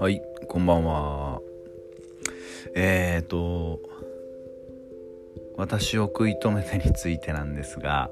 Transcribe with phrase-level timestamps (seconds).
[0.00, 1.40] はいこんばんは。
[2.74, 3.78] えーと
[5.56, 8.10] 私を食い止めてについてなんですが、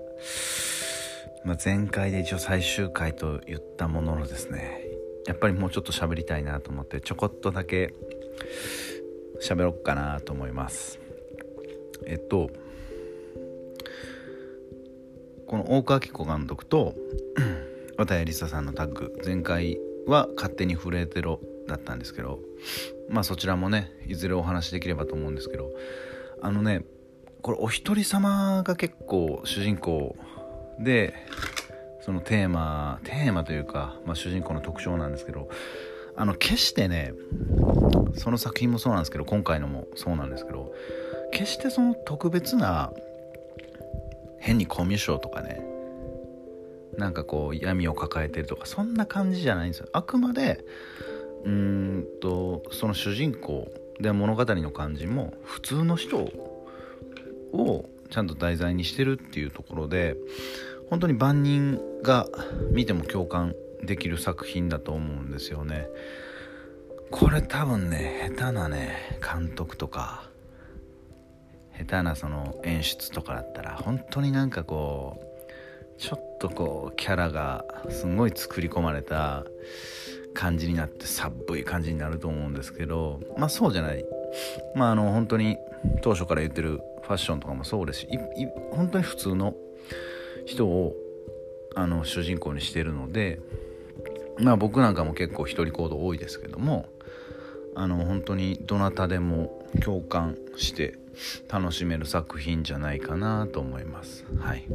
[1.44, 4.86] まあ、前回で一応最終回と言ったもののですね
[5.26, 7.92] やっぱりもうちょっと喋りたいなと思ってちょこっとだけ
[9.42, 11.00] 喋ろっかなと思います。
[12.06, 12.50] えっと
[15.50, 16.94] この大川明子監督と
[17.98, 22.38] 綿谷りささんのタッグ前回は「勝手に震えてろ」だったんですけど
[23.08, 25.72] まあそちらもねいずれお話しできればと思うんですけど
[26.40, 26.84] あのね
[27.42, 30.14] これお一人様が結構主人公
[30.78, 31.14] で
[32.02, 35.48] そのテーマテーマというか、まあ、主人公の特徴なんですけど
[36.14, 37.12] あの決してね
[38.14, 40.72] その作品もそうなんですけど今回のもそうなんですけど
[41.32, 42.92] 決してその特別な
[44.50, 45.62] 変にコミュ障とかね
[46.98, 49.88] なんかこう闇を抱えてるとかそんな感じじゃないんですよ。
[49.92, 50.64] あくまで
[51.44, 56.18] うんとその主人公で物語の感じも普通の人
[57.52, 60.16] をちゃんと題材にしてるっていうところで
[60.90, 62.26] 本当に万人が
[62.72, 65.86] 見ても共感できる作品だと思うんですよね。
[67.12, 70.29] これ多分ね下手なね監督とか
[71.80, 79.44] 下手なその演出とかだったら本当になんかこうちょっとこうキャラがすごい作り込まれた
[80.34, 84.04] 感じになって寒い感じになると思うんですけどまあそうじゃない。
[84.74, 85.56] まああの本当に
[86.02, 88.08] 当初から言ってるファッションとかもそうですし
[88.72, 89.54] 本当に普通の
[90.46, 90.94] 人を
[91.74, 93.40] あの主人公にしてるので
[94.38, 96.88] まあ僕なんかも結構一人行動多いですけども
[97.74, 100.98] あの本当にどなたでも共感して
[101.48, 104.66] 楽しめる作品じゃないかなと思いますはい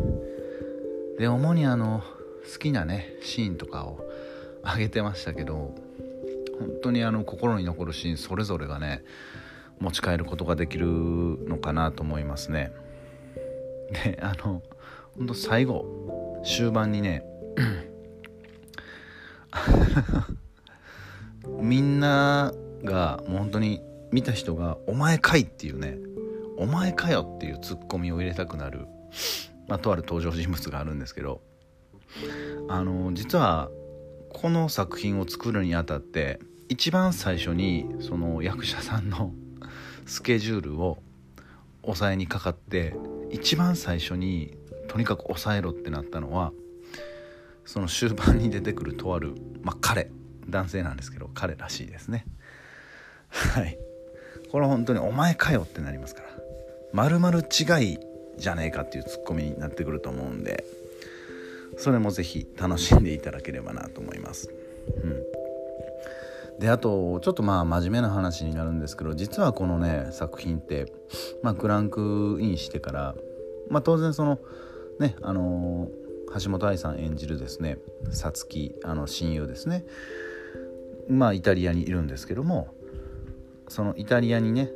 [1.18, 2.04] で主にあの
[2.52, 4.06] 好きなねシーンとかを
[4.64, 5.76] 挙げてましたけど
[6.60, 9.04] 本当にあの心に残るシーンそれぞれがね
[9.80, 12.72] 持ち帰ることができるのかなと思いますね
[13.92, 14.62] であの
[15.18, 17.25] 本当最後終盤にね
[21.62, 22.53] みんな
[22.84, 23.81] がもう本当に
[24.12, 25.98] 見た人が「お前かい!」っていうね
[26.58, 28.88] 「お前かよ!」っていうツッコミを入れたくなる、
[29.68, 31.42] まあ、とある登場人物があるんですけど
[32.68, 33.70] あの実は
[34.30, 36.40] この作品を作るにあたって
[36.70, 39.34] 一番最初にその役者さんの
[40.06, 40.98] スケジュールを
[41.84, 42.96] 抑えにかかって
[43.32, 46.52] 一番最初にとにかく抑えろってなったのは
[47.66, 50.12] その終盤に出てくるとある、まあ、彼
[50.48, 52.26] 男性なんですけど彼らしいですね
[53.30, 53.78] はい
[54.52, 56.30] これは本当に「お前かよ」ってなりますから
[56.95, 58.00] まるまる違い
[58.38, 60.63] じゃねえかっていうツッコミになってくると思うんで
[61.78, 64.50] それも是非楽しんでいただければなと思います。
[65.03, 65.07] う
[66.56, 66.59] ん。
[66.59, 70.85] であとちょっとまあ真面目な話になるんですけど実はこのね作品って、
[71.44, 73.16] まあ、クランクインしてから、
[73.69, 74.39] まあ、当然その
[74.97, 77.77] ねあのー、橋本愛さん演じるですね
[78.12, 79.83] さつきあの親友ですね
[81.09, 82.69] まあイタリアにいるんですけども
[83.67, 84.69] そのイタリアにね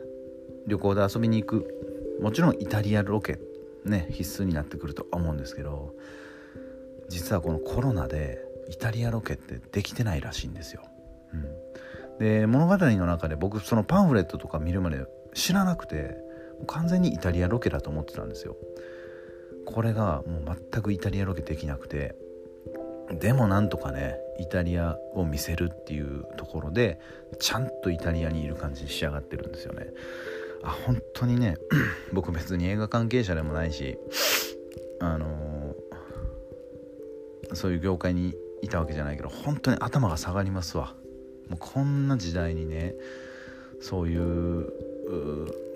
[0.67, 1.88] 旅行で遊びに行く
[2.21, 3.39] もちろんイタリアロケ
[3.85, 5.95] ね必須になってくると思うんですけど
[7.07, 10.83] 実はこのコロナでイタリアロケってできてないらしいんですよ。
[11.33, 16.17] うん、で物語の中で僕そのパンフレットとか見るまで知らなくて
[16.67, 18.55] 完全にイタリアロケだと思ってたんですよ。
[19.65, 22.15] これがもう全くイタリアロケできなくて
[23.19, 26.99] でもなんとかねイタリアを見せるっていうところで
[27.39, 29.87] ちゃんとイタリアにいる感じに仕上がってるんですよね
[30.63, 31.57] あ本当にね
[32.13, 33.97] 僕別に映画関係者でもないし
[34.99, 40.95] あのー、そういう業界にいたわけじゃないけど本当に頭が下がりますわ。
[41.47, 42.93] もうこんな時代にね
[43.81, 44.67] そういう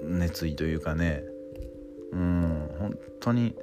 [0.04, 1.24] 熱意というかね
[2.12, 3.56] うん本当に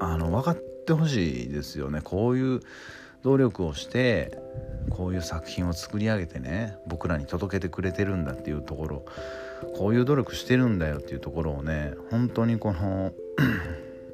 [0.00, 0.56] あの分かっ
[0.86, 2.00] てほしいですよね。
[2.02, 2.60] こういう
[3.24, 4.38] 努力をして
[4.90, 9.04] こういう作品を作り上げてね僕らに届けてくれてるんだっていうところ
[9.76, 13.12] こういう努力してるんだよっていうところをね本当にこの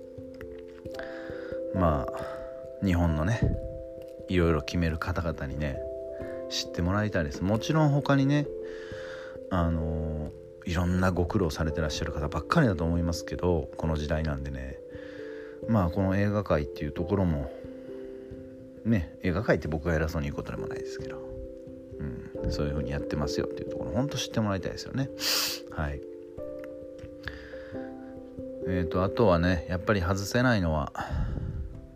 [1.75, 3.41] まあ日本のね
[4.29, 5.77] いろいろ決める方々にね
[6.49, 7.43] 知ってもらいたいです。
[7.43, 8.47] もちろん他にね
[9.51, 10.31] あの
[10.67, 14.79] いろんなご苦労されてらっしゃる方ばっかりだと思いますけどこの時代なんでね
[15.69, 17.51] まあこの映画界っていうところも
[18.85, 21.19] ね映画界って僕が偉そうに言うことでもないですけど、
[22.45, 25.11] うん、そういう風にやってますよっていうところほんと知ってもらいたいですよね。
[25.71, 26.01] はい。
[28.67, 30.93] えーと、とあとはねやっぱり外せないのは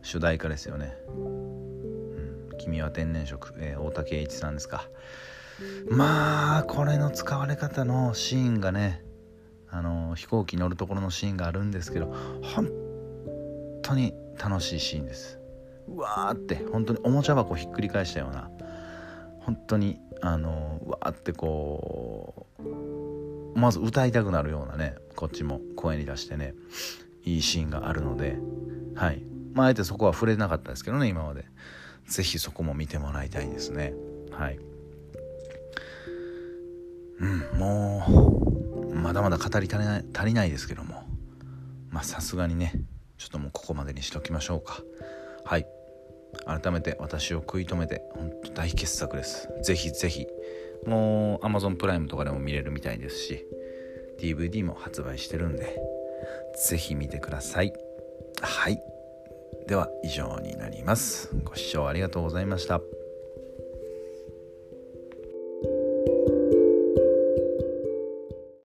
[0.02, 4.88] 主題歌ですよね「うん、君は天然色」えー、大竹栄一さんですか。
[5.88, 9.04] まあこれの使われ方のシーンがね
[9.68, 12.70] あの飛行機乗るところのシーンがあるんですけど本
[13.82, 15.38] 当に楽しいシーンです。
[15.88, 18.50] うわーって本当におもちゃ箱ひっくり返したような
[19.40, 26.54] 本当にあのうわーってこうまず歌いたくなるようなねこっちも声に出してね
[27.22, 28.38] いいシーンがあるので
[28.94, 29.22] はい。
[29.52, 31.44] まああえてそこは触れなかったですけどね今まで。
[32.06, 33.94] 是非そこも見てもらいたいですね。
[34.30, 34.58] はい。
[37.18, 41.02] うんもうまだまだ語り足りない足りないですけども。
[41.90, 42.72] まあさすがにね
[43.16, 44.82] ちょっともうここまでにしときましょうか。
[45.44, 45.66] はい。
[46.46, 49.48] 改めて私を食い止めてほんと大傑作です。
[49.62, 50.26] ぜひぜひ。
[50.86, 53.46] もう Amazon プライムとかでも見れるみたいですし
[54.20, 55.80] DVD も発売してるんで
[56.68, 57.72] ぜひ見てください。
[58.40, 58.82] はい。
[59.66, 61.30] では以上になります。
[61.44, 62.80] ご視聴ありがとうございました。